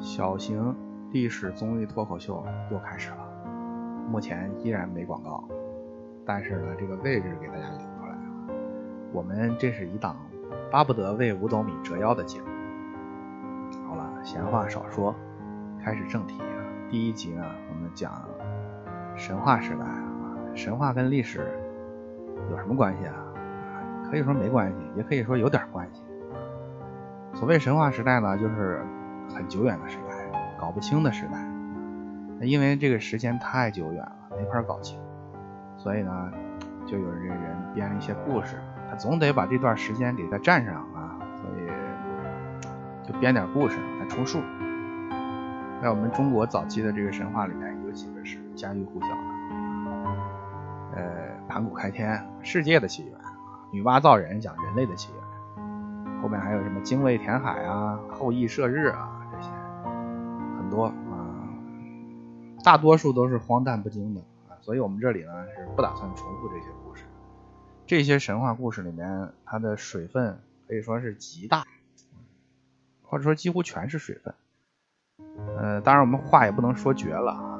[0.00, 0.74] 小型
[1.10, 3.16] 历史综艺脱口秀又开始了，
[4.10, 5.44] 目前依然没广告，
[6.24, 8.18] 但是呢，这个位置给大家留出来了。
[9.12, 10.16] 我们这是一档
[10.70, 12.46] 巴不得为五斗米折腰的节目。
[13.88, 15.14] 好了，闲话少说，
[15.82, 16.64] 开始正题啊。
[16.90, 18.22] 第一集呢，我们讲
[19.16, 20.04] 神话时代啊。
[20.54, 21.46] 神话跟历史
[22.50, 23.14] 有什么关系啊？
[24.10, 26.02] 可以说没关系，也可以说有点关系。
[27.38, 28.84] 所谓神话时代呢，就是
[29.32, 31.38] 很久远的时代，搞不清的时代。
[32.44, 34.98] 因为这个时间太久远了，没法搞清，
[35.76, 36.32] 所以呢，
[36.84, 38.56] 就有这人编了一些故事，
[38.90, 44.40] 他总得把这段时间给它占上啊，所以就编点故事来充数。
[45.80, 49.14] 在我们中国早期的这个神话里面，有几个是家喻户晓的。
[50.96, 51.04] 呃，
[51.48, 53.14] 盘古开天，世界的起源；
[53.70, 55.17] 女娲造人，讲人类的起源。
[56.22, 59.50] 后面还有什么精卫填海啊，后羿射日啊，这些
[60.58, 61.48] 很多啊，
[62.64, 64.56] 大多数都是荒诞不经的啊。
[64.60, 67.04] 所以我们这里呢是不打算重复这些故事。
[67.86, 71.64] 这些神话故事里面，它的水分可以说是极大，
[73.02, 74.34] 或者说几乎全是水分。
[75.56, 77.54] 呃，当然我们话也不能说绝了啊。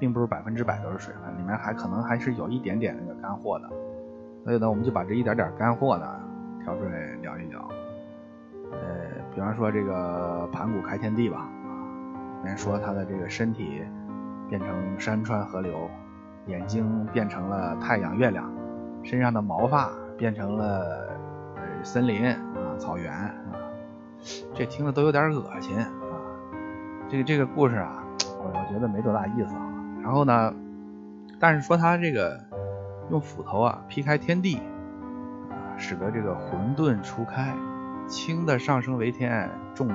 [0.00, 3.68] 并不是百分之百都是水分，里面还可能还是有一点点那个干货的，
[4.44, 6.20] 所以呢，我们就把这一点点干货呢
[6.68, 7.66] 挑出来聊一聊。
[8.72, 8.78] 呃，
[9.34, 11.48] 比方说这个盘古开天地吧，
[12.42, 13.82] 里面说他的这个身体
[14.50, 15.88] 变成山川河流，
[16.44, 18.52] 眼睛变成了太阳月亮，
[19.02, 21.08] 身上的毛发变成了
[21.82, 22.36] 森林啊
[22.76, 23.32] 草原啊，
[24.52, 25.88] 这听着都有点恶心啊。
[27.08, 28.04] 这个这个故事啊，
[28.42, 29.72] 我我觉得没多大意思啊。
[30.02, 30.54] 然后呢？
[31.40, 32.38] 但是说他这个
[33.10, 34.60] 用斧头啊劈开天地，
[35.78, 37.54] 使得这个混沌初开，
[38.06, 39.94] 轻的上升为天，重的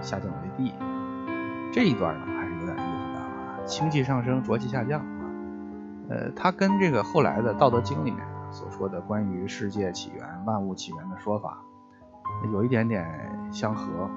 [0.00, 0.74] 下降为地，
[1.72, 3.66] 这一段呢还是有点意思的啊。
[3.66, 5.00] 清气上升，浊气下降。
[6.08, 11.58] 呃，它跟这个后来的《道德经》里面所说的关于世界起源、万物起源的说法
[12.52, 13.08] 有一点点
[13.50, 14.10] 相合啊。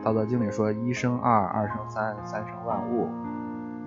[0.04, 3.08] 《道德经》里说一生二，二生三，三生万物。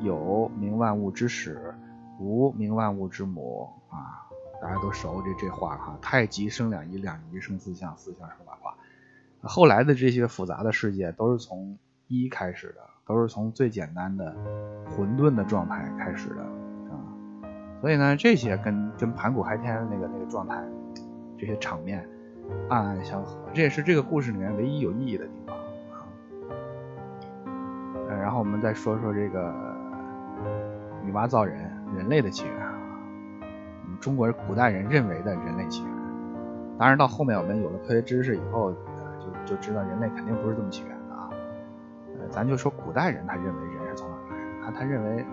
[0.01, 1.73] 有名万物之始，
[2.19, 4.27] 无名万物之母啊！
[4.61, 5.97] 大家都熟这这话哈。
[6.01, 8.73] 太极生两仪，两仪生四象，四象生八卦。
[9.41, 11.77] 后来的这些复杂的世界都是从
[12.07, 14.35] 一开始的，都是从最简单的
[14.89, 16.97] 混沌的状态开始的啊。
[17.81, 20.63] 所以呢，这些跟跟盘古开天的那个那个状态，
[21.37, 22.07] 这些场面
[22.69, 23.37] 暗暗相合。
[23.53, 25.55] 这也是这个故事里面唯一有意义的地方
[25.91, 26.07] 啊。
[28.09, 29.53] 呃，然后我们再说说这个。
[31.03, 32.64] 女娲造人，人类的起源，
[33.99, 35.91] 中国古代人认为的人类起源。
[36.77, 38.71] 当然到后面我们有了科学知识以后，
[39.19, 41.29] 就就知道人类肯定不是这么起源的啊。
[42.29, 45.25] 咱就说古代人他认为人是从哪来的，他他认为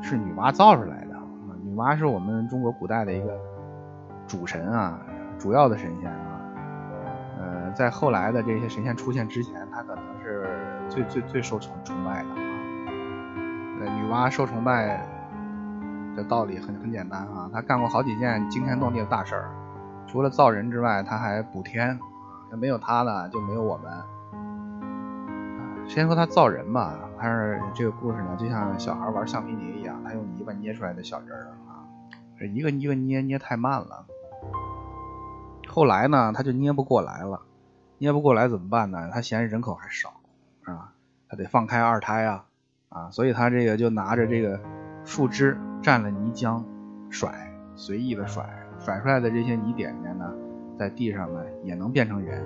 [0.00, 1.16] 是女娲造出来的。
[1.62, 3.38] 女娲是我们中国古代的一个
[4.26, 5.00] 主神啊，
[5.38, 6.40] 主要的神仙啊。
[7.38, 10.46] 呃，在后来的这些神仙出现之前，他可能是
[10.88, 12.36] 最最最受崇崇拜的啊。
[13.98, 15.04] 女娲受崇拜
[16.16, 19.50] 的道理很很简单啊，他干过好几件惊天动地的大事儿，
[20.06, 21.98] 除了造人之外，他还补天，
[22.50, 23.92] 那没有他呢，就没有我们。
[25.88, 31.84] 先说他造人吧，他是这个故事呢，就像小孩玩橡皮泥一样，他用泥巴捏出来的小人儿啊，
[32.38, 34.06] 这一个一个捏捏太慢了，
[35.68, 37.42] 后来呢，他就捏不过来了，
[37.98, 39.10] 捏不过来怎么办呢？
[39.12, 40.20] 他嫌人口还少，
[40.64, 40.92] 啊，
[41.28, 42.44] 他得放开二胎啊。
[42.94, 44.60] 啊，所以他这个就拿着这个
[45.06, 46.62] 树枝蘸了泥浆，
[47.10, 47.32] 甩，
[47.74, 48.48] 随意的甩，
[48.78, 50.32] 甩出来的这些泥点点呢，
[50.78, 52.42] 在地上呢也能变成人。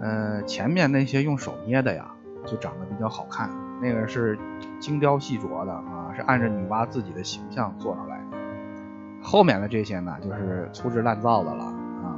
[0.00, 2.06] 呃，前面那些用手捏的呀，
[2.46, 3.50] 就长得比较好看，
[3.82, 4.38] 那个是
[4.78, 8.38] 精雕细琢的啊，是按照女娲自己的形象做出来的。
[9.20, 12.16] 后面的这些呢，就是粗制滥造的了啊，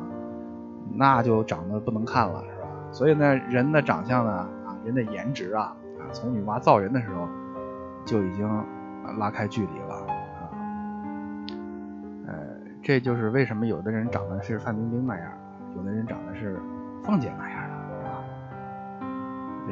[0.94, 2.68] 那就长得不能看了，是吧？
[2.92, 4.30] 所以呢，人的长相呢，
[4.66, 5.74] 啊，人的颜值啊。
[6.12, 7.28] 从女娲造人的时候
[8.04, 8.47] 就已经
[9.18, 10.06] 拉开距离了啊，
[12.26, 12.34] 呃，
[12.82, 15.32] 这就是为什么有的人长得是范冰冰那样，
[15.76, 16.60] 有的人长得是
[17.02, 17.74] 凤姐那样的
[18.08, 18.22] 啊，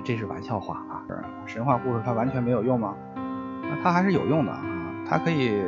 [0.04, 1.02] 这是玩笑话啊，
[1.46, 2.94] 神话故事它完全没有用吗？
[3.62, 4.60] 那它还是有用的啊，
[5.08, 5.62] 它可以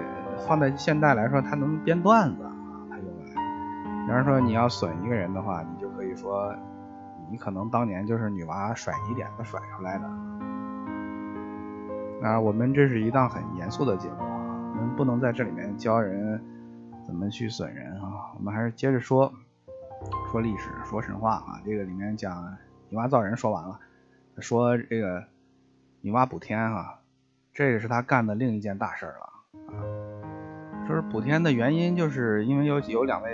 [0.49, 2.51] 放在现代来说，它能编段子啊，
[2.91, 6.55] 它用来，比方说你要损一个人的话，你就可以说
[7.31, 10.11] 你可能当年就是女娲甩泥点子甩出来的。
[12.23, 16.39] 啊，我们这是一档很严肃的节目啊，我们不能在这里面教人
[17.03, 19.33] 怎么去损人啊，我们还是接着说，
[20.31, 21.61] 说历史，说神话啊。
[21.65, 22.55] 这个里面讲
[22.91, 23.81] 女娲造人说完了，
[24.39, 25.25] 说这个
[26.03, 26.99] 女娲补天啊，
[27.55, 30.87] 这个是他干的另一件大事了啊。
[30.87, 33.31] 说是补天的原因，就是因为有有两位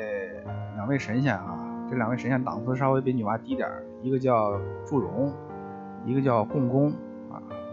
[0.76, 1.58] 两位神仙啊，
[1.90, 3.68] 这两位神仙档次稍微比女娲低点
[4.00, 4.56] 一个叫
[4.86, 5.32] 祝融，
[6.04, 6.92] 一个叫共工。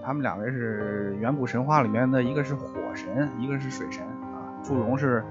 [0.06, 4.52] 他们两位是远古神话里面的一个是火神，一个是水神啊。
[4.62, 5.24] 祝融是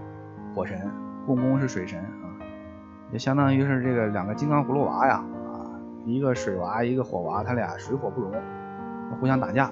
[0.54, 0.90] 火神，
[1.26, 2.26] 共工是水神啊。
[3.10, 5.22] 也相当于是这个两个金刚葫芦娃呀，
[5.52, 5.76] 啊，
[6.06, 8.32] 一个水娃，一个火娃，他俩水火不容，
[9.20, 9.70] 互相打架。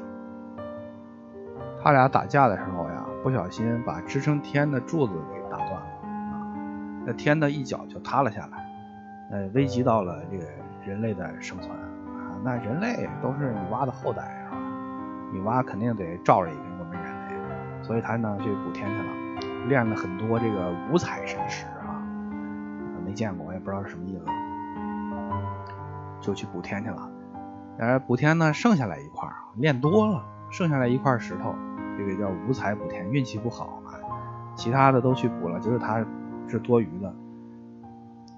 [1.83, 6.53] 他俩打架的时候呀，不小心把支撑天的柱子给打断了，啊，
[7.07, 8.71] 那天的一角就塌了下来，
[9.31, 10.45] 呃，危及到了这个
[10.85, 12.37] 人类的生存啊。
[12.45, 14.23] 那人类都是女娲的后代
[15.33, 22.03] 女娲肯定得罩着一个我们人类，所以他呢去补天去了，练了很多这个五彩神石啊。
[23.05, 24.25] 没见过，我也不知道是什么意思，
[26.21, 27.11] 就去补天去了。
[27.77, 31.55] 然而，补天呢，剩下来一块练多了，剩下来一块石头，
[31.97, 33.99] 这个叫五彩补天，运气不好啊。
[34.55, 36.05] 其他的都去补了，就是他
[36.47, 37.15] 是多余的。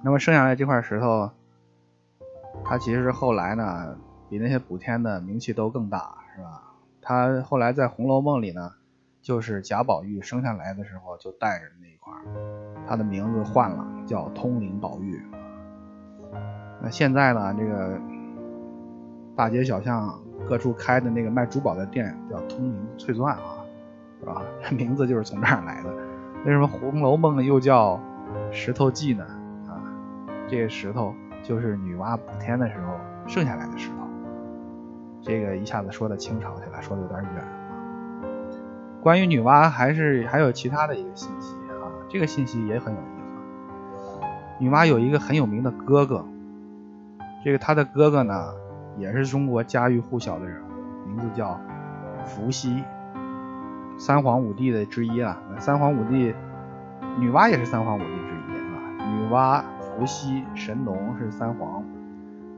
[0.03, 1.31] 那么剩下来这块石头，
[2.65, 3.97] 他其实后来呢，
[4.29, 6.63] 比那些补天的名气都更大，是吧？
[7.03, 8.73] 他后来在《红楼梦》里呢，
[9.21, 12.15] 就是贾宝玉生下来的时候就带着那一块，
[12.89, 13.87] 他的名字换了。
[14.05, 15.23] 叫通灵宝玉，
[16.83, 17.55] 那现在呢？
[17.57, 18.01] 这个
[19.37, 23.63] 大街小巷各处开的那个卖珠宝的店叫通灵翠钻啊，
[24.19, 24.43] 是吧？
[24.77, 25.95] 名字就是从这儿来的。
[26.45, 27.99] 为什么《红楼梦》又叫
[28.51, 29.25] 石头记呢？
[29.69, 29.79] 啊，
[30.49, 31.15] 这个石头
[31.45, 34.02] 就是女娲补天的时候剩下来的石头。
[35.23, 37.49] 这个一下子说到清朝去了，说的有点远啊。
[39.01, 43.05] 关于女娲，还是还有其他的一个信息啊，这个信息也很有意
[44.01, 44.21] 思。
[44.59, 46.25] 女娲有一个很有名的哥哥，
[47.45, 48.53] 这个她的哥哥呢，
[48.99, 51.61] 也是中国家喻户晓的人物，名字叫
[52.25, 52.83] 伏羲，
[53.99, 55.41] 三皇五帝的之一啊。
[55.59, 56.35] 三皇五帝，
[57.19, 59.09] 女娲也是三皇五帝之一啊。
[59.13, 61.83] 女娲、伏羲、神农是三皇，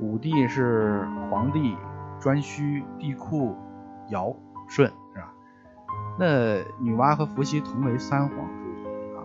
[0.00, 1.74] 五帝是黄帝、
[2.24, 3.54] 颛顼、帝喾、
[4.08, 4.34] 尧、
[4.66, 5.34] 舜，是吧？
[6.18, 9.20] 那女娲和伏羲同为三皇之一啊。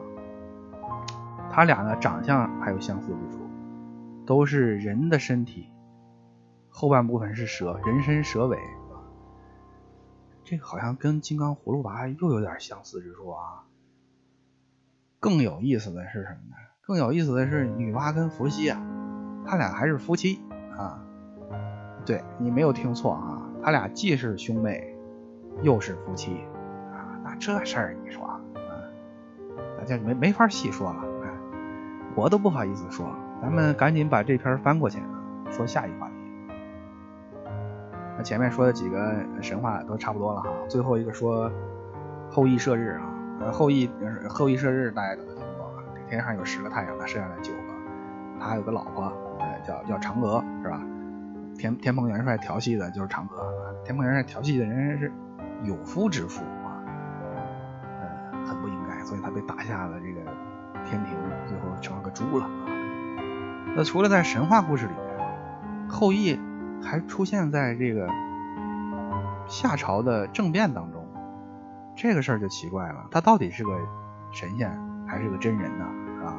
[1.49, 3.49] 他俩呢，长相还有相似之处，
[4.25, 5.69] 都是人的身体，
[6.67, 8.59] 后半部分是蛇，人身蛇尾，
[10.43, 13.63] 这个好像跟金刚葫芦娃又有点相似之处啊。
[15.21, 16.55] 更有意思的是什么呢？
[16.81, 18.81] 更有意思的是女娲跟伏羲啊，
[19.45, 20.41] 他俩还是夫妻
[20.77, 21.05] 啊。
[22.05, 24.95] 对你没有听错啊，他俩既是兄妹，
[25.61, 26.41] 又是夫妻
[26.91, 27.19] 啊。
[27.23, 28.39] 那这事儿你说啊，
[29.77, 31.05] 大家没没法细说了。
[32.15, 33.07] 我都不好意思说，
[33.41, 34.99] 咱们赶紧把这篇翻过去，
[35.51, 36.15] 说下一话题。
[38.17, 41.49] 那前面说的几个神话都差不多了哈，最后一个说
[42.29, 42.99] 后羿射日
[43.39, 43.89] 啊，后羿
[44.27, 45.71] 后羿射日大家都听过，
[46.09, 47.73] 天上有十个太阳，他射下来九个，
[48.39, 49.13] 他还有个老婆，
[49.65, 50.43] 叫叫嫦娥
[51.59, 55.11] 天天蓬元帅调戏的就是嫦娥，天蓬元帅调戏的人是
[55.63, 56.81] 有夫之妇啊，
[58.31, 60.21] 呃很不应该，所以他被打下了这个。
[60.85, 61.13] 天庭
[61.45, 62.49] 最后成了个猪了！
[63.75, 66.39] 那除了在神话故事里面，后羿
[66.81, 68.09] 还出现在这个
[69.47, 71.05] 夏朝的政变当中，
[71.95, 73.77] 这个事儿就奇怪了，他到底是个
[74.31, 74.71] 神仙
[75.05, 75.85] 还是个真人呢？
[76.17, 76.33] 是吧？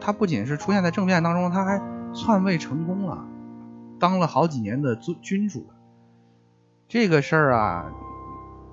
[0.00, 3.26] 他不仅是出现在政变当中，他还篡位成功了，
[3.98, 5.66] 当了好几年的君君主。
[6.88, 7.92] 这个事儿啊，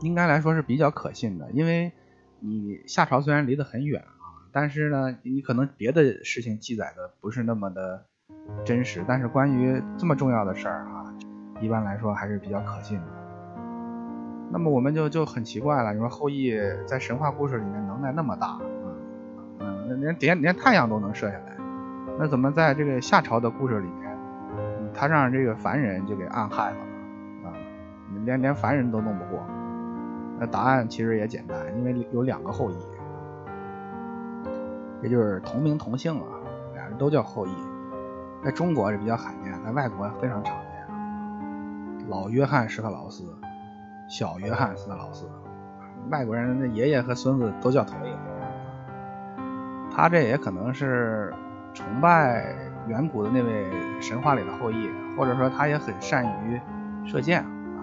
[0.01, 1.91] 应该来说是比较可信的，因为
[2.39, 4.45] 你夏朝虽然离得很远啊。
[4.51, 8.05] 但是呢，你可能别的事情记载的不是那么的
[8.63, 11.11] 真实，但是关于这么重要的事儿啊，
[11.59, 13.07] 一般来说还是比较可信的。
[14.51, 18.59] 那么我们就就很奇怪了，你说后羿在神话故事里面能耐那么大，
[19.59, 21.57] 嗯，那连连连太阳都能射下来，
[22.19, 24.02] 那怎么在这个夏朝的故事里面，
[24.93, 26.77] 他让这个凡人就给暗害了
[27.45, 27.53] 啊？
[28.25, 29.43] 连连凡人都弄不过，
[30.39, 32.77] 那答案其实也简单，因为有两个后羿。
[35.01, 36.27] 这就是同名同姓啊，
[36.75, 37.51] 俩人都叫后羿，
[38.43, 42.07] 在中国是比较罕见，在外国非常常见。
[42.07, 43.25] 老约翰施特劳斯，
[44.07, 45.27] 小约翰施特劳斯，
[46.09, 48.17] 外国人的爷爷和孙子都叫同一个。
[49.91, 51.33] 他这也可能是
[51.73, 52.55] 崇拜
[52.87, 56.59] 远古的那位神话里的后羿，或者说他也很善于
[57.05, 57.81] 射箭啊，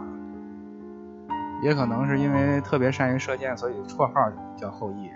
[1.62, 5.10] 也可能是因为特别善于射箭，所以绰号叫后羿。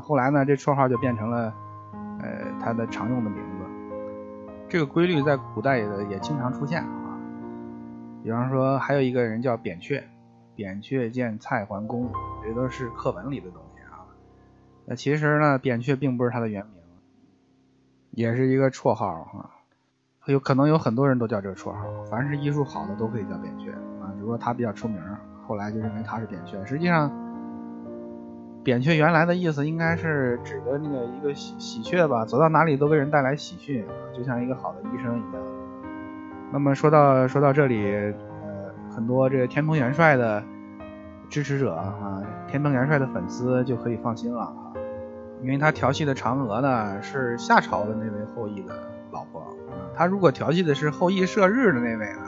[0.00, 1.52] 后来呢，这绰号就变成了，
[2.20, 2.28] 呃，
[2.60, 3.64] 他的常用的名字。
[4.68, 7.18] 这个规律在古代也也经常出现啊。
[8.22, 10.04] 比方说，还有一个人叫扁鹊，
[10.54, 12.12] 扁鹊见蔡桓公，
[12.44, 14.04] 这都是课文里的东西啊。
[14.84, 16.74] 那其实呢，扁鹊并不是他的原名，
[18.18, 19.50] 也是一个绰号啊。
[20.26, 23.70] 有可能有很多人都叫这个绰号，凡是医术好的都可以叫扁鹊
[24.02, 24.12] 啊。
[24.16, 25.00] 只不过他比较出名，
[25.46, 26.62] 后来就认为他是扁鹊。
[26.66, 27.10] 实际上，
[28.64, 35.42] 扁鹊原来的意思应该是指的那个一个喜喜鹊吧，走到哪里都给人带来喜讯，就像一个好的医生一样。
[36.52, 40.42] 那么说到说到这里，呃，很多这个天蓬元帅的
[41.30, 44.52] 支持者啊，天蓬元帅的粉丝就可以放心了啊，
[45.42, 48.74] 因为他调戏的嫦娥呢是夏朝的那位后羿的
[49.12, 49.42] 老婆。
[49.94, 52.20] 他如果调戏的是后羿射日的那位呢，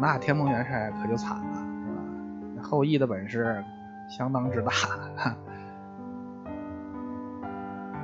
[0.00, 1.56] 那天蓬元帅可就惨了，
[2.54, 2.62] 是吧？
[2.62, 3.62] 后羿的本事
[4.08, 4.72] 相当之大。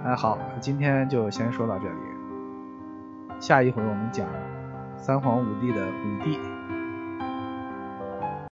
[0.05, 4.27] 哎， 好，今天就先说到这里，下一回我们讲
[4.97, 6.39] 三皇五帝的五帝。